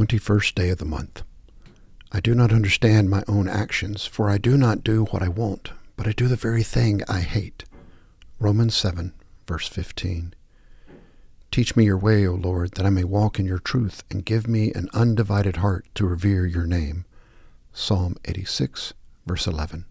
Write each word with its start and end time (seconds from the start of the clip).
21st 0.00 0.54
day 0.54 0.70
of 0.70 0.78
the 0.78 0.86
month. 0.86 1.22
I 2.10 2.20
do 2.20 2.34
not 2.34 2.52
understand 2.52 3.10
my 3.10 3.22
own 3.28 3.46
actions, 3.46 4.06
for 4.06 4.30
I 4.30 4.38
do 4.38 4.56
not 4.56 4.82
do 4.82 5.04
what 5.04 5.22
I 5.22 5.28
want, 5.28 5.72
but 5.94 6.08
I 6.08 6.12
do 6.12 6.26
the 6.26 6.36
very 6.36 6.62
thing 6.62 7.02
I 7.06 7.20
hate. 7.20 7.64
Romans 8.38 8.74
7, 8.74 9.12
verse 9.46 9.68
15. 9.68 10.32
Teach 11.50 11.76
me 11.76 11.84
your 11.84 11.98
way, 11.98 12.26
O 12.26 12.32
Lord, 12.32 12.72
that 12.72 12.86
I 12.86 12.90
may 12.90 13.04
walk 13.04 13.38
in 13.38 13.44
your 13.44 13.58
truth, 13.58 14.02
and 14.10 14.24
give 14.24 14.48
me 14.48 14.72
an 14.72 14.88
undivided 14.94 15.56
heart 15.56 15.86
to 15.96 16.06
revere 16.06 16.46
your 16.46 16.66
name. 16.66 17.04
Psalm 17.74 18.16
86, 18.24 18.94
verse 19.26 19.46
11. 19.46 19.84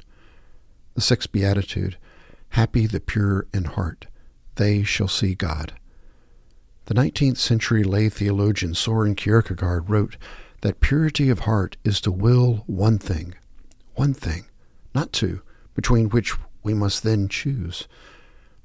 The 0.96 1.02
sixth 1.02 1.32
beatitude 1.32 1.98
Happy 2.54 2.88
the 2.88 3.00
pure 3.00 3.46
in 3.54 3.66
heart, 3.66 4.08
they 4.56 4.82
shall 4.82 5.08
see 5.08 5.36
God. 5.36 5.74
The 6.86 6.94
19th 6.94 7.38
century 7.38 7.84
lay 7.84 8.10
theologian 8.10 8.74
Soren 8.74 9.16
Kierkegaard 9.16 9.90
wrote 9.90 10.18
that 10.62 10.82
purity 10.82 11.30
of 11.30 11.40
heart 11.40 11.78
is 11.84 12.02
to 12.02 12.12
will 12.12 12.64
one 12.66 12.98
thing, 12.98 13.36
one 13.96 14.14
thing, 14.14 14.46
not 14.94 15.14
two, 15.14 15.42
between 15.76 16.10
which 16.10 16.34
we 16.64 16.74
must 16.74 17.04
then 17.04 17.28
choose. 17.28 17.88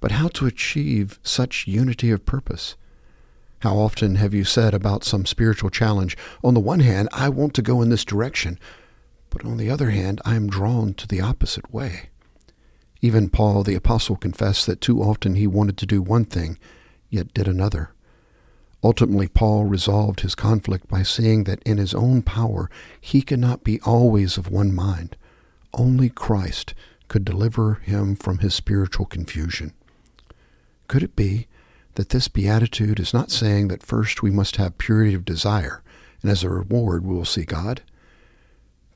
But 0.00 0.12
how 0.12 0.28
to 0.28 0.46
achieve 0.46 1.18
such 1.22 1.66
unity 1.66 2.10
of 2.10 2.26
purpose? 2.26 2.76
How 3.60 3.76
often 3.76 4.16
have 4.16 4.34
you 4.34 4.44
said 4.44 4.74
about 4.74 5.04
some 5.04 5.24
spiritual 5.24 5.70
challenge, 5.70 6.16
on 6.42 6.52
the 6.52 6.60
one 6.60 6.80
hand, 6.80 7.08
I 7.12 7.30
want 7.30 7.54
to 7.54 7.62
go 7.62 7.80
in 7.80 7.88
this 7.88 8.04
direction, 8.04 8.58
but 9.30 9.44
on 9.44 9.56
the 9.56 9.70
other 9.70 9.90
hand, 9.90 10.20
I 10.24 10.34
am 10.34 10.50
drawn 10.50 10.92
to 10.94 11.08
the 11.08 11.22
opposite 11.22 11.72
way? 11.72 12.10
Even 13.00 13.30
Paul 13.30 13.62
the 13.62 13.74
Apostle 13.74 14.16
confessed 14.16 14.66
that 14.66 14.82
too 14.82 15.00
often 15.02 15.36
he 15.36 15.46
wanted 15.46 15.78
to 15.78 15.86
do 15.86 16.02
one 16.02 16.26
thing, 16.26 16.58
yet 17.08 17.32
did 17.32 17.48
another. 17.48 17.93
Ultimately, 18.84 19.28
Paul 19.28 19.64
resolved 19.64 20.20
his 20.20 20.34
conflict 20.34 20.88
by 20.88 21.02
seeing 21.02 21.44
that 21.44 21.62
in 21.62 21.78
his 21.78 21.94
own 21.94 22.20
power 22.20 22.70
he 23.00 23.22
could 23.22 23.38
not 23.38 23.64
be 23.64 23.80
always 23.80 24.36
of 24.36 24.50
one 24.50 24.74
mind. 24.74 25.16
Only 25.72 26.10
Christ 26.10 26.74
could 27.08 27.24
deliver 27.24 27.76
him 27.76 28.14
from 28.14 28.38
his 28.38 28.54
spiritual 28.54 29.06
confusion. 29.06 29.72
Could 30.86 31.02
it 31.02 31.16
be 31.16 31.46
that 31.94 32.10
this 32.10 32.28
beatitude 32.28 33.00
is 33.00 33.14
not 33.14 33.30
saying 33.30 33.68
that 33.68 33.82
first 33.82 34.22
we 34.22 34.30
must 34.30 34.56
have 34.56 34.76
purity 34.76 35.14
of 35.14 35.24
desire, 35.24 35.82
and 36.20 36.30
as 36.30 36.44
a 36.44 36.50
reward 36.50 37.06
we 37.06 37.14
will 37.14 37.24
see 37.24 37.44
God? 37.46 37.80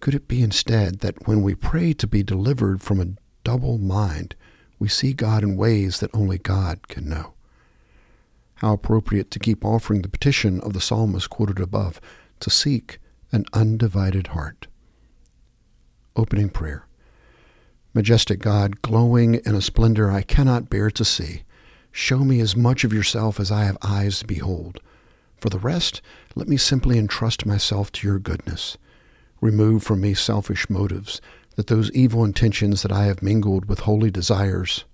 Could 0.01 0.15
it 0.15 0.29
be 0.29 0.43
instead 0.43 1.01
that 1.01 1.27
when 1.27 1.43
we 1.43 1.55
pray 1.55 1.95
to 1.95 2.07
be 2.07 2.23
delivered 2.23 2.83
from 2.83 3.01
a 3.01 3.15
double 3.43 3.79
mind, 3.79 4.35
we 4.79 4.89
see 4.89 5.15
God 5.15 5.43
in 5.43 5.57
ways 5.57 6.01
that 6.01 6.11
only 6.13 6.37
God 6.37 6.89
can 6.89 7.09
know? 7.09 7.33
How 8.59 8.73
appropriate 8.73 9.31
to 9.31 9.39
keep 9.39 9.65
offering 9.65 10.03
the 10.03 10.09
petition 10.09 10.61
of 10.61 10.73
the 10.73 10.81
psalmist 10.81 11.31
quoted 11.31 11.61
above, 11.61 12.01
to 12.41 12.51
seek 12.51 12.99
an 13.31 13.45
undivided 13.53 14.29
heart. 14.29 14.67
Opening 16.17 16.49
prayer. 16.49 16.87
Majestic 17.95 18.41
God, 18.41 18.83
glowing 18.83 19.37
in 19.37 19.55
a 19.55 19.63
splendor 19.63 20.11
I 20.11 20.23
cannot 20.23 20.71
bear 20.71 20.91
to 20.91 21.05
see, 21.05 21.45
show 21.93 22.19
me 22.19 22.41
as 22.41 22.57
much 22.57 22.85
of 22.85 22.93
yourself 22.93 23.39
as 23.39 23.51
I 23.51 23.65
have 23.65 23.79
eyes 23.83 24.21
to 24.21 24.27
behold. 24.27 24.81
For 25.37 25.51
the 25.51 25.59
rest, 25.59 26.03
let 26.35 26.49
me 26.49 26.57
simply 26.57 26.99
entrust 26.99 27.47
myself 27.47 27.93
to 27.93 28.07
your 28.07 28.19
goodness. 28.19 28.77
Remove 29.41 29.85
from 29.85 30.01
me 30.01 30.15
selfish 30.15 30.69
motives, 30.69 31.21
that 31.55 31.69
those 31.69 31.93
evil 31.93 32.25
intentions 32.25 32.83
that 32.83 32.93
I 32.93 33.05
have 33.05 33.23
mingled 33.23 33.67
with 33.67 33.81
holy 33.81 34.11
desires. 34.11 34.85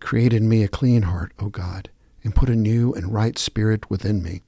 Create 0.00 0.32
in 0.34 0.48
me 0.48 0.62
a 0.62 0.68
clean 0.68 1.02
heart, 1.02 1.32
O 1.38 1.48
God, 1.48 1.88
and 2.24 2.34
put 2.34 2.48
a 2.48 2.56
new 2.56 2.92
and 2.94 3.12
right 3.12 3.38
spirit 3.38 3.88
within 3.90 4.22
me. 4.22 4.42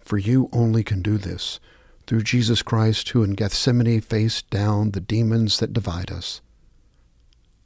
For 0.00 0.18
you 0.18 0.48
only 0.52 0.82
can 0.82 1.02
do 1.02 1.18
this, 1.18 1.60
through 2.06 2.22
Jesus 2.22 2.62
Christ, 2.62 3.10
who 3.10 3.22
in 3.22 3.34
Gethsemane 3.34 4.00
faced 4.00 4.50
down 4.50 4.90
the 4.90 5.00
demons 5.00 5.58
that 5.58 5.72
divide 5.72 6.10
us. 6.10 6.40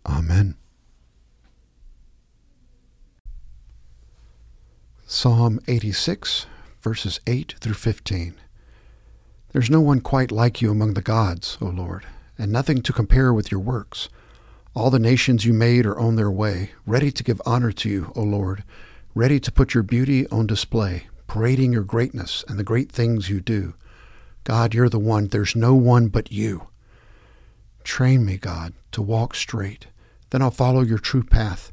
Amen. 0.06 0.56
Psalm 5.06 5.60
86, 5.66 6.46
verses 6.82 7.20
8 7.26 7.54
through 7.60 7.74
15. 7.74 8.34
There's 9.52 9.70
no 9.70 9.80
one 9.80 10.00
quite 10.00 10.32
like 10.32 10.60
you 10.60 10.70
among 10.70 10.94
the 10.94 11.00
gods, 11.00 11.56
O 11.62 11.66
Lord, 11.66 12.04
and 12.36 12.50
nothing 12.50 12.82
to 12.82 12.92
compare 12.92 13.32
with 13.32 13.50
your 13.50 13.60
works. 13.60 14.08
All 14.74 14.90
the 14.90 14.98
nations 14.98 15.44
you 15.44 15.54
made 15.54 15.86
are 15.86 15.98
on 15.98 16.16
their 16.16 16.30
way, 16.30 16.72
ready 16.84 17.12
to 17.12 17.22
give 17.22 17.40
honor 17.46 17.70
to 17.72 17.88
you, 17.88 18.12
O 18.16 18.22
Lord 18.22 18.64
ready 19.14 19.38
to 19.38 19.52
put 19.52 19.74
your 19.74 19.82
beauty 19.84 20.26
on 20.28 20.46
display, 20.46 21.06
parading 21.28 21.72
your 21.72 21.84
greatness 21.84 22.44
and 22.48 22.58
the 22.58 22.64
great 22.64 22.90
things 22.90 23.30
you 23.30 23.40
do. 23.40 23.74
God, 24.42 24.74
you're 24.74 24.88
the 24.88 24.98
one. 24.98 25.28
There's 25.28 25.54
no 25.54 25.74
one 25.74 26.08
but 26.08 26.32
you. 26.32 26.68
Train 27.84 28.26
me, 28.26 28.36
God, 28.36 28.72
to 28.90 29.00
walk 29.00 29.34
straight. 29.36 29.86
Then 30.30 30.42
I'll 30.42 30.50
follow 30.50 30.80
your 30.80 30.98
true 30.98 31.22
path. 31.22 31.72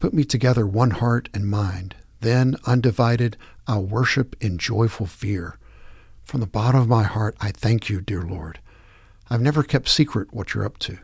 Put 0.00 0.12
me 0.12 0.22
together 0.22 0.66
one 0.66 0.90
heart 0.90 1.30
and 1.32 1.48
mind. 1.48 1.96
Then, 2.20 2.56
undivided, 2.66 3.38
I'll 3.66 3.84
worship 3.84 4.36
in 4.40 4.58
joyful 4.58 5.06
fear. 5.06 5.58
From 6.24 6.40
the 6.40 6.46
bottom 6.46 6.80
of 6.80 6.88
my 6.88 7.04
heart, 7.04 7.36
I 7.40 7.52
thank 7.52 7.88
you, 7.88 8.00
dear 8.02 8.22
Lord. 8.22 8.58
I've 9.30 9.40
never 9.40 9.62
kept 9.62 9.88
secret 9.88 10.34
what 10.34 10.52
you're 10.52 10.66
up 10.66 10.78
to. 10.80 10.98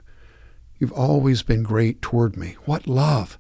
You've 0.79 0.93
always 0.93 1.43
been 1.43 1.63
great 1.63 2.03
toward 2.03 2.37
me. 2.37 2.57
What 2.67 2.87
love! 2.87 3.39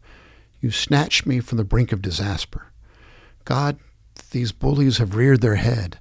You 0.62 0.70
snatched 0.70 1.26
me 1.26 1.40
from 1.40 1.58
the 1.58 1.64
brink 1.64 1.90
of 1.90 2.00
disaster. 2.00 2.72
God, 3.44 3.78
these 4.30 4.52
bullies 4.52 4.98
have 4.98 5.16
reared 5.16 5.40
their 5.40 5.56
head. 5.56 5.98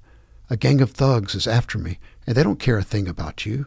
A 0.52 0.56
gang 0.56 0.82
of 0.82 0.92
thugs 0.92 1.34
is 1.34 1.48
after 1.48 1.80
me, 1.80 1.98
and 2.28 2.38
they 2.38 2.44
don't 2.44 2.60
care 2.60 2.78
a 2.78 2.84
thing 2.84 3.08
about 3.08 3.44
you. 3.44 3.66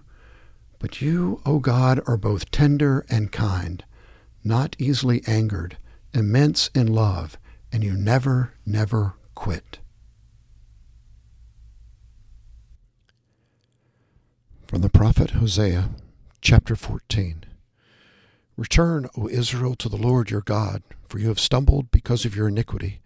But 0.78 1.02
you, 1.02 1.40
O 1.44 1.54
oh 1.54 1.58
God, 1.58 2.00
are 2.06 2.16
both 2.16 2.52
tender 2.52 3.04
and 3.10 3.32
kind, 3.32 3.84
not 4.44 4.76
easily 4.78 5.22
angered, 5.26 5.78
immense 6.12 6.70
in 6.76 6.86
love, 6.86 7.38
and 7.72 7.82
you 7.82 7.94
never, 7.94 8.52
never 8.64 9.14
quit. 9.34 9.80
From 14.68 14.80
the 14.80 14.90
prophet 14.90 15.30
Hosea, 15.32 15.90
chapter 16.40 16.76
14. 16.76 17.46
Return, 18.56 19.08
O 19.16 19.28
Israel, 19.28 19.74
to 19.76 19.88
the 19.88 19.96
Lord 19.96 20.30
your 20.30 20.40
God, 20.40 20.82
for 21.08 21.18
you 21.18 21.28
have 21.28 21.40
stumbled 21.40 21.90
because 21.90 22.24
of 22.24 22.36
your 22.36 22.48
iniquity. 22.48 23.00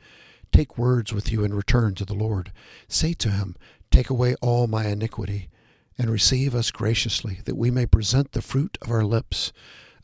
Take 0.52 0.76
words 0.76 1.12
with 1.12 1.32
you 1.32 1.42
and 1.42 1.54
return 1.54 1.94
to 1.94 2.04
the 2.04 2.14
Lord. 2.14 2.52
Say 2.86 3.14
to 3.14 3.30
him, 3.30 3.56
Take 3.90 4.10
away 4.10 4.34
all 4.42 4.66
my 4.66 4.86
iniquity, 4.86 5.48
and 5.96 6.10
receive 6.10 6.54
us 6.54 6.70
graciously, 6.70 7.40
that 7.46 7.56
we 7.56 7.70
may 7.70 7.86
present 7.86 8.32
the 8.32 8.42
fruit 8.42 8.76
of 8.82 8.90
our 8.90 9.04
lips. 9.04 9.52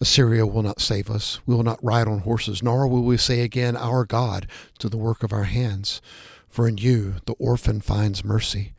Assyria 0.00 0.46
will 0.46 0.62
not 0.62 0.80
save 0.80 1.10
us. 1.10 1.40
We 1.44 1.54
will 1.54 1.62
not 1.62 1.84
ride 1.84 2.08
on 2.08 2.20
horses, 2.20 2.62
nor 2.62 2.88
will 2.88 3.04
we 3.04 3.16
say 3.18 3.40
again, 3.40 3.76
Our 3.76 4.04
God, 4.04 4.46
to 4.78 4.88
the 4.88 4.96
work 4.96 5.22
of 5.22 5.32
our 5.32 5.44
hands. 5.44 6.00
For 6.48 6.66
in 6.66 6.78
you 6.78 7.16
the 7.26 7.34
orphan 7.34 7.80
finds 7.80 8.24
mercy. 8.24 8.72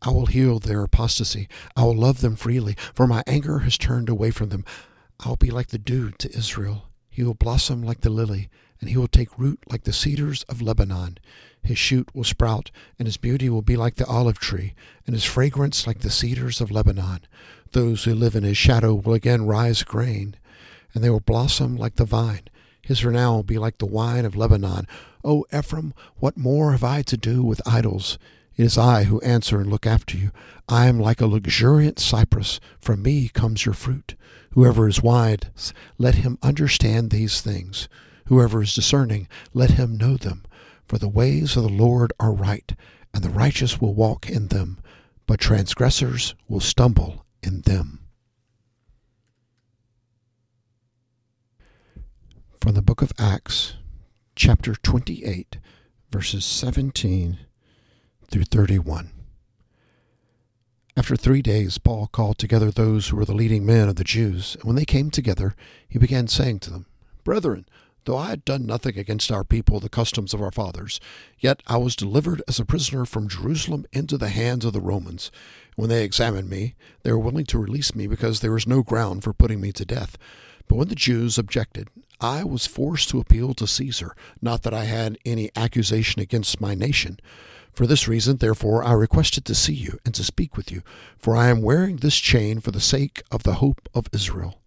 I 0.00 0.10
will 0.10 0.26
heal 0.26 0.58
their 0.58 0.82
apostasy. 0.84 1.48
I 1.76 1.82
will 1.82 1.96
love 1.96 2.20
them 2.20 2.36
freely, 2.36 2.76
for 2.94 3.06
my 3.06 3.24
anger 3.26 3.60
has 3.60 3.76
turned 3.76 4.08
away 4.08 4.30
from 4.30 4.50
them. 4.50 4.64
I'll 5.20 5.36
be 5.36 5.50
like 5.50 5.68
the 5.68 5.78
dew 5.78 6.12
to 6.12 6.36
Israel. 6.36 6.84
He 7.10 7.24
will 7.24 7.34
blossom 7.34 7.82
like 7.82 8.02
the 8.02 8.10
lily, 8.10 8.48
and 8.80 8.88
he 8.88 8.96
will 8.96 9.08
take 9.08 9.38
root 9.38 9.58
like 9.68 9.82
the 9.82 9.92
cedars 9.92 10.44
of 10.44 10.62
Lebanon. 10.62 11.18
His 11.60 11.76
shoot 11.76 12.14
will 12.14 12.22
sprout, 12.22 12.70
and 12.98 13.06
his 13.06 13.16
beauty 13.16 13.50
will 13.50 13.62
be 13.62 13.76
like 13.76 13.96
the 13.96 14.06
olive 14.06 14.38
tree, 14.38 14.74
and 15.06 15.14
his 15.14 15.24
fragrance 15.24 15.88
like 15.88 16.00
the 16.00 16.10
cedars 16.10 16.60
of 16.60 16.70
Lebanon. 16.70 17.20
Those 17.72 18.04
who 18.04 18.14
live 18.14 18.36
in 18.36 18.44
his 18.44 18.56
shadow 18.56 18.94
will 18.94 19.12
again 19.12 19.44
rise 19.44 19.82
grain, 19.82 20.36
and 20.94 21.02
they 21.02 21.10
will 21.10 21.20
blossom 21.20 21.76
like 21.76 21.96
the 21.96 22.04
vine. 22.04 22.42
His 22.80 23.04
renown 23.04 23.34
will 23.34 23.42
be 23.42 23.58
like 23.58 23.78
the 23.78 23.86
wine 23.86 24.24
of 24.24 24.36
Lebanon. 24.36 24.86
O 25.24 25.44
Ephraim, 25.52 25.94
what 26.18 26.36
more 26.36 26.70
have 26.70 26.84
I 26.84 27.02
to 27.02 27.16
do 27.16 27.42
with 27.42 27.60
idols? 27.66 28.18
It 28.58 28.64
is 28.64 28.76
I 28.76 29.04
who 29.04 29.20
answer 29.20 29.60
and 29.60 29.70
look 29.70 29.86
after 29.86 30.16
you. 30.16 30.32
I 30.68 30.88
am 30.88 30.98
like 30.98 31.20
a 31.20 31.28
luxuriant 31.28 32.00
cypress. 32.00 32.58
From 32.80 33.02
me 33.02 33.28
comes 33.28 33.64
your 33.64 33.72
fruit. 33.72 34.16
Whoever 34.50 34.88
is 34.88 35.00
wise, 35.00 35.72
let 35.96 36.16
him 36.16 36.38
understand 36.42 37.10
these 37.10 37.40
things. 37.40 37.88
Whoever 38.26 38.60
is 38.62 38.74
discerning, 38.74 39.28
let 39.54 39.70
him 39.70 39.96
know 39.96 40.16
them. 40.16 40.44
For 40.86 40.98
the 40.98 41.08
ways 41.08 41.56
of 41.56 41.62
the 41.62 41.68
Lord 41.68 42.12
are 42.18 42.32
right, 42.32 42.74
and 43.14 43.22
the 43.22 43.30
righteous 43.30 43.80
will 43.80 43.94
walk 43.94 44.28
in 44.28 44.48
them, 44.48 44.80
but 45.24 45.38
transgressors 45.38 46.34
will 46.48 46.58
stumble 46.58 47.24
in 47.44 47.60
them. 47.60 48.00
From 52.60 52.74
the 52.74 52.82
book 52.82 53.02
of 53.02 53.12
Acts, 53.20 53.74
chapter 54.34 54.74
28, 54.74 55.58
verses 56.10 56.44
17 56.44 57.38
through 58.30 58.44
31. 58.44 59.10
After 60.96 61.16
three 61.16 61.42
days, 61.42 61.78
Paul 61.78 62.08
called 62.08 62.38
together 62.38 62.70
those 62.70 63.08
who 63.08 63.16
were 63.16 63.24
the 63.24 63.34
leading 63.34 63.64
men 63.64 63.88
of 63.88 63.96
the 63.96 64.04
Jews, 64.04 64.56
and 64.56 64.64
when 64.64 64.76
they 64.76 64.84
came 64.84 65.10
together, 65.10 65.54
he 65.88 65.98
began 65.98 66.26
saying 66.26 66.58
to 66.60 66.70
them, 66.70 66.86
Brethren, 67.24 67.66
though 68.04 68.16
I 68.16 68.30
had 68.30 68.44
done 68.44 68.66
nothing 68.66 68.98
against 68.98 69.30
our 69.30 69.44
people, 69.44 69.80
the 69.80 69.88
customs 69.88 70.34
of 70.34 70.42
our 70.42 70.50
fathers. 70.50 70.98
Yet 71.38 71.62
I 71.66 71.76
was 71.76 71.94
delivered 71.94 72.42
as 72.48 72.58
a 72.58 72.64
prisoner 72.64 73.04
from 73.04 73.28
Jerusalem 73.28 73.86
into 73.92 74.18
the 74.18 74.30
hands 74.30 74.64
of 74.64 74.72
the 74.72 74.80
Romans. 74.80 75.30
When 75.76 75.88
they 75.88 76.04
examined 76.04 76.50
me, 76.50 76.74
they 77.02 77.12
were 77.12 77.18
willing 77.18 77.46
to 77.46 77.58
release 77.58 77.94
me 77.94 78.06
because 78.06 78.40
there 78.40 78.52
was 78.52 78.66
no 78.66 78.82
ground 78.82 79.22
for 79.22 79.32
putting 79.32 79.60
me 79.60 79.72
to 79.72 79.84
death. 79.84 80.18
But 80.66 80.76
when 80.76 80.88
the 80.88 80.94
Jews 80.94 81.38
objected, 81.38 81.88
I 82.20 82.44
was 82.44 82.66
forced 82.66 83.10
to 83.10 83.20
appeal 83.20 83.54
to 83.54 83.66
Caesar, 83.66 84.16
not 84.42 84.62
that 84.64 84.74
I 84.74 84.84
had 84.84 85.18
any 85.24 85.50
accusation 85.54 86.20
against 86.20 86.60
my 86.60 86.74
nation. 86.74 87.20
For 87.78 87.86
this 87.86 88.08
reason, 88.08 88.38
therefore, 88.38 88.82
I 88.82 88.90
requested 88.90 89.44
to 89.44 89.54
see 89.54 89.72
you 89.72 90.00
and 90.04 90.12
to 90.16 90.24
speak 90.24 90.56
with 90.56 90.72
you, 90.72 90.82
for 91.16 91.36
I 91.36 91.46
am 91.46 91.62
wearing 91.62 91.98
this 91.98 92.16
chain 92.16 92.58
for 92.58 92.72
the 92.72 92.80
sake 92.80 93.22
of 93.30 93.44
the 93.44 93.62
hope 93.62 93.88
of 93.94 94.08
Israel. 94.12 94.60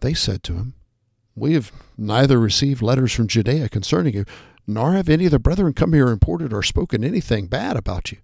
They 0.00 0.14
said 0.14 0.42
to 0.44 0.54
him, 0.54 0.72
we 1.36 1.52
have 1.52 1.70
neither 1.98 2.40
received 2.40 2.80
letters 2.80 3.12
from 3.12 3.26
Judea 3.26 3.68
concerning 3.68 4.14
you, 4.14 4.24
nor 4.66 4.94
have 4.94 5.10
any 5.10 5.26
of 5.26 5.32
the 5.32 5.38
brethren 5.38 5.74
come 5.74 5.92
here 5.92 6.04
and 6.04 6.12
reported 6.12 6.50
or 6.50 6.62
spoken 6.62 7.04
anything 7.04 7.46
bad 7.46 7.76
about 7.76 8.10
you. 8.10 8.16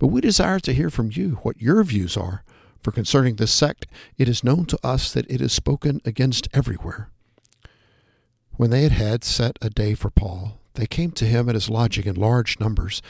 But 0.00 0.08
we 0.08 0.20
desire 0.20 0.58
to 0.58 0.74
hear 0.74 0.90
from 0.90 1.12
you 1.12 1.38
what 1.44 1.62
your 1.62 1.84
views 1.84 2.16
are. 2.16 2.42
For 2.82 2.90
concerning 2.90 3.36
this 3.36 3.52
sect, 3.52 3.86
it 4.18 4.28
is 4.28 4.42
known 4.42 4.66
to 4.66 4.78
us 4.82 5.12
that 5.12 5.30
it 5.30 5.40
is 5.40 5.52
spoken 5.52 6.00
against 6.04 6.48
everywhere. 6.52 7.10
When 8.54 8.70
they 8.70 8.82
had 8.82 8.90
had 8.90 9.22
set 9.22 9.60
a 9.62 9.70
day 9.70 9.94
for 9.94 10.10
Paul, 10.10 10.58
they 10.76 10.86
came 10.86 11.10
to 11.12 11.26
him 11.26 11.48
at 11.48 11.54
his 11.54 11.68
lodging 11.68 12.06
in 12.06 12.14
large 12.14 12.60
numbers, 12.60 13.02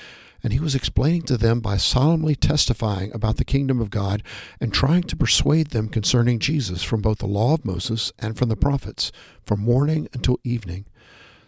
and 0.42 0.52
he 0.52 0.60
was 0.60 0.74
explaining 0.74 1.22
to 1.22 1.36
them 1.36 1.60
by 1.60 1.76
solemnly 1.76 2.34
testifying 2.34 3.12
about 3.12 3.36
the 3.36 3.44
kingdom 3.44 3.80
of 3.80 3.90
God 3.90 4.22
and 4.60 4.72
trying 4.72 5.02
to 5.04 5.16
persuade 5.16 5.68
them 5.68 5.88
concerning 5.88 6.38
Jesus 6.38 6.82
from 6.82 7.00
both 7.00 7.18
the 7.18 7.26
law 7.26 7.54
of 7.54 7.64
Moses 7.64 8.12
and 8.18 8.36
from 8.36 8.48
the 8.48 8.56
prophets, 8.56 9.12
from 9.44 9.60
morning 9.60 10.08
until 10.12 10.38
evening. 10.44 10.86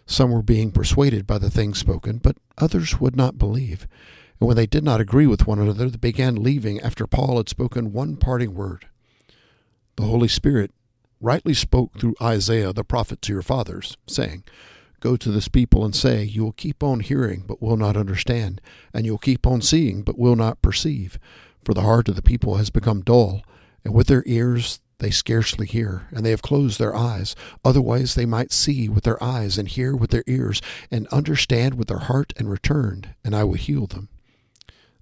Some 0.05 0.31
were 0.31 0.41
being 0.41 0.71
persuaded 0.71 1.27
by 1.27 1.37
the 1.37 1.51
things 1.51 1.77
spoken, 1.77 2.17
but 2.17 2.37
others 2.57 2.99
would 2.99 3.15
not 3.15 3.37
believe. 3.37 3.87
And 4.39 4.47
when 4.47 4.57
they 4.57 4.65
did 4.65 4.83
not 4.83 5.01
agree 5.01 5.27
with 5.27 5.47
one 5.47 5.59
another, 5.59 5.89
they 5.89 5.97
began 5.97 6.43
leaving 6.43 6.79
after 6.81 7.05
Paul 7.05 7.37
had 7.37 7.47
spoken 7.47 7.93
one 7.93 8.17
parting 8.17 8.55
word. 8.55 8.87
The 9.97 10.03
Holy 10.03 10.27
Spirit 10.27 10.71
rightly 11.21 11.53
spoke 11.53 11.99
through 11.99 12.15
Isaiah 12.21 12.73
the 12.73 12.83
prophet 12.83 13.21
to 13.23 13.33
your 13.33 13.41
fathers, 13.41 13.97
saying, 14.07 14.43
Go 14.99 15.15
to 15.15 15.31
this 15.31 15.47
people 15.47 15.85
and 15.85 15.95
say, 15.95 16.23
You 16.23 16.43
will 16.43 16.51
keep 16.51 16.83
on 16.83 16.99
hearing, 16.99 17.43
but 17.47 17.61
will 17.61 17.77
not 17.77 17.95
understand, 17.95 18.59
and 18.93 19.05
you 19.05 19.13
will 19.13 19.19
keep 19.19 19.47
on 19.47 19.61
seeing, 19.61 20.01
but 20.01 20.19
will 20.19 20.35
not 20.35 20.61
perceive. 20.61 21.17
For 21.63 21.73
the 21.73 21.83
heart 21.83 22.09
of 22.09 22.15
the 22.15 22.21
people 22.21 22.55
has 22.55 22.69
become 22.69 23.01
dull, 23.01 23.43
and 23.85 23.93
with 23.93 24.07
their 24.07 24.23
ears 24.25 24.79
they 24.99 25.11
scarcely 25.11 25.65
hear, 25.65 26.07
and 26.11 26.25
they 26.25 26.31
have 26.31 26.41
closed 26.41 26.77
their 26.77 26.95
eyes. 26.95 27.35
Otherwise 27.63 28.15
they 28.15 28.25
might 28.25 28.51
see 28.51 28.89
with 28.89 29.05
their 29.05 29.21
eyes, 29.23 29.57
and 29.57 29.69
hear 29.69 29.95
with 29.95 30.11
their 30.11 30.25
ears, 30.27 30.61
and 30.91 31.07
understand 31.07 31.75
with 31.75 31.87
their 31.87 31.99
heart, 31.99 32.33
and 32.37 32.49
return, 32.49 33.15
and 33.23 33.33
I 33.33 33.45
will 33.45 33.53
heal 33.53 33.87
them. 33.87 34.09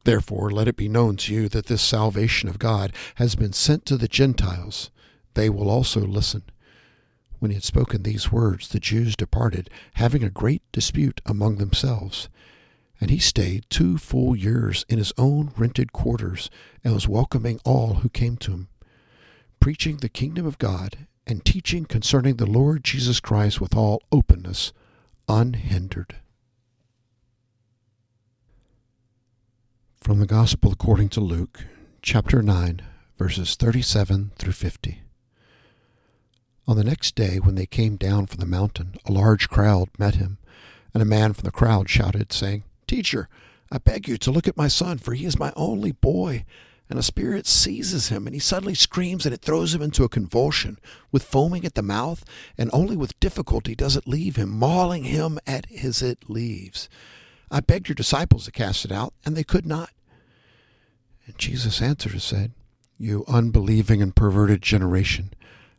Therefore 0.04 0.52
let 0.52 0.68
it 0.68 0.78
be 0.78 0.88
known 0.88 1.18
to 1.18 1.34
you 1.34 1.50
that 1.50 1.66
this 1.66 1.82
salvation 1.82 2.48
of 2.48 2.60
God 2.60 2.94
has 3.16 3.36
been 3.36 3.54
sent 3.54 3.86
to 3.88 3.98
the 3.98 4.08
Gentiles. 4.08 4.92
They 5.34 5.50
will 5.50 5.70
also 5.70 6.02
listen. 6.02 6.44
When 7.40 7.52
he 7.52 7.56
had 7.56 7.64
spoken 7.64 8.04
these 8.04 8.32
words, 8.32 8.68
the 8.68 8.80
Jews 8.80 9.16
departed, 9.16 9.70
having 9.94 10.24
a 10.24 10.30
great 10.30 10.64
dispute 10.72 11.22
among 11.26 11.58
themselves. 11.58 12.30
And 13.00 13.12
he 13.12 13.20
stayed 13.20 13.66
two 13.70 13.98
full 13.98 14.36
years 14.36 14.86
in 14.90 14.98
his 14.98 15.14
own 15.18 15.52
rented 15.56 15.94
quarters, 15.94 16.50
and 16.84 16.94
was 16.94 17.08
welcoming 17.08 17.60
all 17.64 17.96
who 17.96 18.10
came 18.10 18.38
to 18.38 18.52
him, 18.52 18.70
preaching 19.60 19.98
the 19.98 20.10
kingdom 20.10 20.48
of 20.48 20.58
God, 20.58 21.08
and 21.28 21.46
teaching 21.46 21.86
concerning 21.86 22.38
the 22.38 22.46
Lord 22.46 22.84
Jesus 22.84 23.20
Christ 23.20 23.62
with 23.62 23.76
all 23.76 24.02
openness, 24.12 24.74
unhindered. 25.28 26.16
From 30.02 30.20
the 30.20 30.26
Gospel 30.26 30.72
according 30.72 31.10
to 31.10 31.20
Luke, 31.20 31.66
chapter 32.02 32.42
9, 32.42 32.82
verses 33.18 33.56
37 33.56 34.32
through 34.38 34.54
50. 34.54 35.02
On 36.68 36.76
the 36.76 36.84
next 36.84 37.16
day, 37.16 37.38
when 37.40 37.56
they 37.56 37.66
came 37.66 37.96
down 37.96 38.26
from 38.26 38.40
the 38.40 38.46
mountain, 38.46 38.96
a 39.06 39.12
large 39.12 39.48
crowd 39.48 39.88
met 39.98 40.16
him, 40.16 40.38
and 40.94 41.02
a 41.02 41.06
man 41.06 41.32
from 41.32 41.46
the 41.46 41.52
crowd 41.52 41.90
shouted, 41.90 42.34
saying, 42.34 42.64
Teacher, 42.88 43.30
I 43.72 43.78
beg 43.78 44.08
you 44.08 44.18
to 44.18 44.32
look 44.32 44.50
at 44.50 44.58
my 44.58 44.68
son, 44.68 44.98
for 44.98 45.14
he 45.14 45.26
is 45.26 45.40
my 45.40 45.54
only 45.56 45.94
boy. 45.94 46.44
And 46.90 47.00
a 47.00 47.04
spirit 47.04 47.48
seizes 47.48 48.10
him, 48.10 48.28
and 48.28 48.34
he 48.34 48.40
suddenly 48.40 48.74
screams, 48.74 49.26
and 49.26 49.34
it 49.34 49.42
throws 49.42 49.74
him 49.74 49.82
into 49.82 50.04
a 50.04 50.10
convulsion, 50.10 50.78
with 51.10 51.24
foaming 51.24 51.64
at 51.64 51.76
the 51.76 51.82
mouth, 51.82 52.26
and 52.58 52.70
only 52.74 52.98
with 52.98 53.20
difficulty 53.20 53.74
does 53.74 53.96
it 53.96 54.08
leave 54.08 54.36
him, 54.36 54.50
mauling 54.50 55.06
him 55.06 55.40
as 55.48 56.02
it 56.02 56.30
leaves. 56.30 56.90
I 57.50 57.62
begged 57.62 57.88
your 57.88 57.96
disciples 57.96 58.44
to 58.46 58.52
cast 58.52 58.84
it 58.84 58.92
out, 58.92 59.14
and 59.26 59.38
they 59.38 59.44
could 59.46 59.66
not. 59.66 59.92
And 61.26 61.38
Jesus 61.38 61.82
answered 61.82 62.14
and 62.14 62.22
said, 62.22 62.52
You 62.98 63.24
unbelieving 63.28 64.02
and 64.02 64.16
perverted 64.16 64.62
generation, 64.62 65.34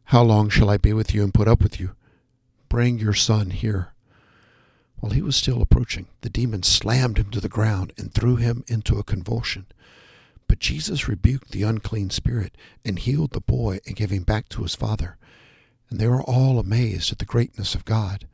how 0.09 0.23
long 0.23 0.49
shall 0.49 0.71
I 0.71 0.79
be 0.79 0.95
with 0.95 1.13
you 1.13 1.23
and 1.23 1.35
put 1.35 1.49
up 1.49 1.63
with 1.63 1.79
you? 1.79 1.91
Bring 2.71 2.99
your 2.99 3.13
son 3.13 3.51
here. 3.51 3.93
While 5.01 5.13
he 5.13 5.21
was 5.21 5.37
still 5.37 5.61
approaching, 5.61 6.07
the 6.23 6.31
demon 6.31 6.63
slammed 6.63 7.19
him 7.19 7.31
to 7.31 7.41
the 7.41 7.49
ground 7.51 7.93
and 7.99 8.11
threw 8.11 8.37
him 8.37 8.65
into 8.69 8.99
a 8.99 9.05
convulsion. 9.05 9.67
But 10.47 10.61
Jesus 10.61 11.09
rebuked 11.09 11.51
the 11.51 11.63
unclean 11.63 12.09
spirit 12.09 12.57
and 12.87 12.99
healed 12.99 13.33
the 13.33 13.43
boy 13.43 13.81
and 13.87 13.97
gave 13.97 14.09
him 14.09 14.23
back 14.23 14.49
to 14.49 14.63
his 14.63 14.75
father. 14.75 15.19
And 15.91 16.01
they 16.01 16.09
were 16.09 16.23
all 16.23 16.59
amazed 16.59 17.13
at 17.13 17.19
the 17.19 17.27
greatness 17.27 17.75
of 17.75 17.85
God. 17.85 18.27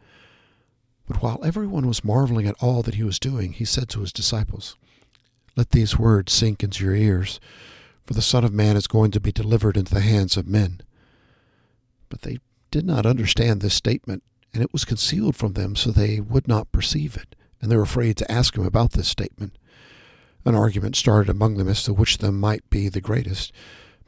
But 1.09 1.23
while 1.23 1.45
everyone 1.45 1.89
was 1.89 2.05
marveling 2.05 2.47
at 2.47 2.63
all 2.63 2.85
that 2.85 2.95
he 2.95 3.03
was 3.03 3.19
doing, 3.19 3.53
he 3.53 3.65
said 3.65 3.89
to 3.89 4.01
his 4.01 4.13
disciples, 4.13 4.77
Let 5.57 5.71
these 5.71 5.99
words 5.99 6.33
sink 6.33 6.63
into 6.63 6.85
your 6.85 6.95
ears, 6.95 7.41
for 8.07 8.15
the 8.15 8.23
Son 8.23 8.45
of 8.45 8.53
Man 8.53 8.77
is 8.77 8.87
going 8.87 9.11
to 9.11 9.19
be 9.19 9.33
delivered 9.33 9.77
into 9.77 9.93
the 9.93 10.03
hands 10.03 10.37
of 10.37 10.47
men. 10.47 10.81
But 12.15 12.23
they 12.23 12.39
did 12.71 12.87
not 12.87 13.07
understand 13.07 13.61
this 13.61 13.75
statement, 13.75 14.23
and 14.53 14.63
it 14.63 14.73
was 14.73 14.85
concealed 14.85 15.35
from 15.35 15.55
them 15.55 15.75
so 15.75 15.91
they 15.91 16.21
would 16.21 16.47
not 16.47 16.71
perceive 16.71 17.17
it, 17.17 17.35
and 17.61 17.73
they 17.73 17.77
were 17.77 17.83
afraid 17.83 18.17
to 18.19 18.31
ask 18.31 18.57
him 18.57 18.65
about 18.65 18.93
this 18.93 19.09
statement. 19.09 19.59
An 20.45 20.55
argument 20.55 20.95
started 20.95 21.29
among 21.29 21.57
them 21.57 21.67
as 21.67 21.83
to 21.83 21.93
which 21.93 22.15
of 22.15 22.21
them 22.21 22.39
might 22.39 22.71
be 22.71 22.89
the 22.89 23.01
greatest. 23.01 23.53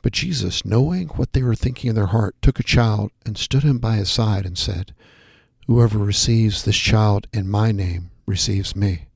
But 0.02 0.12
Jesus, 0.12 0.64
knowing 0.64 1.08
what 1.08 1.32
they 1.32 1.42
were 1.42 1.56
thinking 1.56 1.90
in 1.90 1.96
their 1.96 2.06
heart, 2.06 2.36
took 2.40 2.60
a 2.60 2.62
child 2.62 3.10
and 3.24 3.36
stood 3.36 3.64
him 3.64 3.80
by 3.80 3.96
his 3.96 4.08
side 4.08 4.46
and 4.46 4.56
said, 4.56 4.94
Whoever 5.66 5.98
receives 5.98 6.62
this 6.62 6.76
child 6.76 7.26
in 7.32 7.48
my 7.48 7.72
name 7.72 8.12
receives 8.24 8.76
me, 8.76 9.08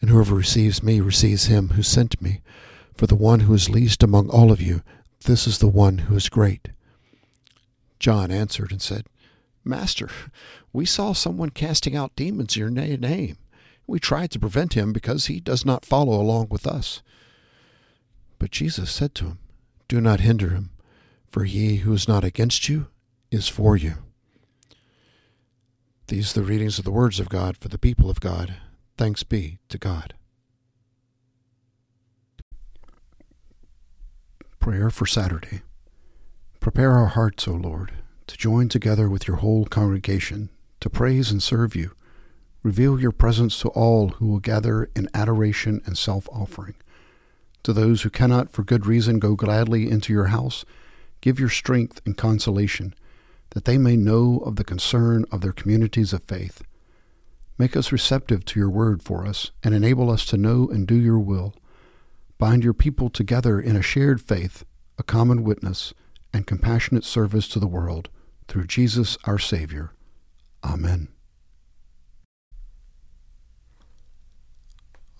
and 0.00 0.10
whoever 0.10 0.34
receives 0.34 0.82
me 0.82 1.00
receives 1.00 1.46
him 1.46 1.68
who 1.68 1.84
sent 1.84 2.20
me. 2.20 2.40
For 2.96 3.06
the 3.06 3.14
one 3.14 3.40
who 3.40 3.54
is 3.54 3.70
least 3.70 4.02
among 4.02 4.28
all 4.30 4.50
of 4.50 4.60
you, 4.60 4.82
this 5.26 5.46
is 5.46 5.58
the 5.58 5.68
one 5.68 5.98
who 5.98 6.16
is 6.16 6.28
great. 6.28 6.70
John 8.00 8.30
answered 8.30 8.72
and 8.72 8.80
said, 8.80 9.06
Master, 9.62 10.08
we 10.72 10.86
saw 10.86 11.12
someone 11.12 11.50
casting 11.50 11.94
out 11.94 12.16
demons 12.16 12.56
in 12.56 12.74
your 12.74 12.98
name. 12.98 13.36
We 13.86 14.00
tried 14.00 14.30
to 14.32 14.38
prevent 14.38 14.72
him 14.72 14.92
because 14.92 15.26
he 15.26 15.38
does 15.38 15.66
not 15.66 15.84
follow 15.84 16.20
along 16.20 16.48
with 16.50 16.66
us. 16.66 17.02
But 18.38 18.50
Jesus 18.50 18.90
said 18.90 19.14
to 19.16 19.26
him, 19.26 19.38
Do 19.86 20.00
not 20.00 20.20
hinder 20.20 20.48
him, 20.48 20.70
for 21.30 21.44
he 21.44 21.76
who 21.78 21.92
is 21.92 22.08
not 22.08 22.24
against 22.24 22.68
you 22.68 22.86
is 23.30 23.48
for 23.48 23.76
you. 23.76 23.94
These 26.06 26.36
are 26.36 26.40
the 26.40 26.46
readings 26.46 26.78
of 26.78 26.84
the 26.84 26.90
words 26.90 27.20
of 27.20 27.28
God 27.28 27.56
for 27.58 27.68
the 27.68 27.78
people 27.78 28.08
of 28.08 28.20
God. 28.20 28.54
Thanks 28.96 29.22
be 29.22 29.58
to 29.68 29.78
God. 29.78 30.14
Prayer 34.58 34.90
for 34.90 35.06
Saturday. 35.06 35.62
Prepare 36.72 36.92
our 36.92 37.06
hearts, 37.06 37.48
O 37.48 37.52
Lord, 37.54 37.90
to 38.28 38.36
join 38.36 38.68
together 38.68 39.08
with 39.08 39.26
your 39.26 39.38
whole 39.38 39.64
congregation 39.64 40.50
to 40.78 40.88
praise 40.88 41.32
and 41.32 41.42
serve 41.42 41.74
you. 41.74 41.96
Reveal 42.62 43.00
your 43.00 43.10
presence 43.10 43.58
to 43.58 43.70
all 43.70 44.10
who 44.10 44.28
will 44.28 44.38
gather 44.38 44.88
in 44.94 45.08
adoration 45.12 45.82
and 45.84 45.98
self 45.98 46.28
offering. 46.28 46.76
To 47.64 47.72
those 47.72 48.02
who 48.02 48.08
cannot 48.08 48.52
for 48.52 48.62
good 48.62 48.86
reason 48.86 49.18
go 49.18 49.34
gladly 49.34 49.90
into 49.90 50.12
your 50.12 50.26
house, 50.26 50.64
give 51.20 51.40
your 51.40 51.48
strength 51.48 52.00
and 52.06 52.16
consolation, 52.16 52.94
that 53.50 53.64
they 53.64 53.76
may 53.76 53.96
know 53.96 54.38
of 54.46 54.54
the 54.54 54.62
concern 54.62 55.24
of 55.32 55.40
their 55.40 55.52
communities 55.52 56.12
of 56.12 56.22
faith. 56.22 56.62
Make 57.58 57.76
us 57.76 57.90
receptive 57.90 58.44
to 58.44 58.60
your 58.60 58.70
word 58.70 59.02
for 59.02 59.26
us, 59.26 59.50
and 59.64 59.74
enable 59.74 60.08
us 60.08 60.24
to 60.26 60.36
know 60.36 60.68
and 60.68 60.86
do 60.86 60.94
your 60.94 61.18
will. 61.18 61.52
Bind 62.38 62.62
your 62.62 62.74
people 62.74 63.10
together 63.10 63.58
in 63.58 63.74
a 63.74 63.82
shared 63.82 64.20
faith, 64.20 64.64
a 64.98 65.02
common 65.02 65.42
witness, 65.42 65.92
and 66.32 66.46
compassionate 66.46 67.04
service 67.04 67.48
to 67.48 67.58
the 67.58 67.66
world 67.66 68.08
through 68.48 68.66
Jesus 68.66 69.16
our 69.24 69.38
Savior. 69.38 69.92
Amen. 70.64 71.08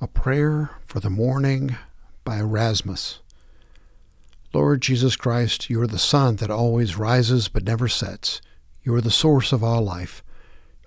A 0.00 0.06
Prayer 0.06 0.70
for 0.86 1.00
the 1.00 1.10
Morning 1.10 1.76
by 2.24 2.38
Erasmus. 2.38 3.20
Lord 4.52 4.80
Jesus 4.80 5.14
Christ, 5.14 5.70
you 5.70 5.80
are 5.80 5.86
the 5.86 5.98
sun 5.98 6.36
that 6.36 6.50
always 6.50 6.96
rises 6.96 7.48
but 7.48 7.64
never 7.64 7.86
sets. 7.86 8.40
You 8.82 8.94
are 8.94 9.00
the 9.00 9.10
source 9.10 9.52
of 9.52 9.62
all 9.62 9.82
life. 9.82 10.24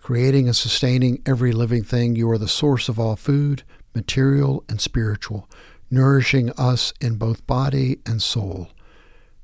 Creating 0.02 0.48
and 0.48 0.56
sustaining 0.56 1.22
every 1.26 1.54
living 1.54 1.84
thing, 1.84 2.16
you 2.16 2.30
are 2.30 2.38
the 2.38 2.48
source 2.48 2.90
of 2.90 3.00
all 3.00 3.16
food, 3.16 3.64
material 3.96 4.66
and 4.68 4.82
spiritual, 4.82 5.50
nourishing 5.90 6.50
us 6.58 6.92
in 7.00 7.16
both 7.16 7.48
body 7.48 8.00
and 8.06 8.22
soul. 8.22 8.70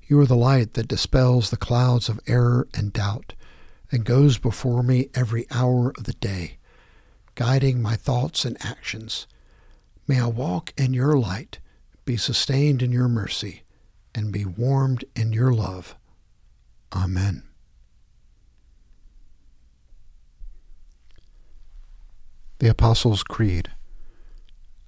You 0.09 0.19
are 0.21 0.25
the 0.25 0.35
light 0.35 0.73
that 0.73 0.87
dispels 0.87 1.51
the 1.51 1.55
clouds 1.55 2.09
of 2.09 2.19
error 2.25 2.67
and 2.73 2.91
doubt, 2.91 3.35
and 3.91 4.03
goes 4.03 4.39
before 4.39 4.81
me 4.81 5.09
every 5.13 5.45
hour 5.51 5.93
of 5.95 6.05
the 6.05 6.13
day, 6.13 6.57
guiding 7.35 7.79
my 7.79 7.95
thoughts 7.95 8.43
and 8.43 8.57
actions. 8.59 9.27
May 10.07 10.19
I 10.19 10.25
walk 10.25 10.73
in 10.75 10.95
your 10.95 11.15
light, 11.15 11.59
be 12.05 12.17
sustained 12.17 12.81
in 12.81 12.91
your 12.91 13.07
mercy, 13.07 13.61
and 14.15 14.31
be 14.31 14.45
warmed 14.45 15.05
in 15.15 15.31
your 15.31 15.53
love. 15.53 15.95
Amen. 16.91 17.43
The 22.57 22.67
Apostles' 22.67 23.21
Creed. 23.21 23.69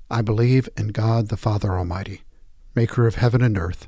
I 0.09 0.23
believe 0.23 0.67
in 0.75 0.87
God 0.87 1.27
the 1.27 1.37
Father 1.37 1.77
Almighty, 1.77 2.23
maker 2.73 3.05
of 3.05 3.15
heaven 3.15 3.43
and 3.43 3.55
earth, 3.55 3.87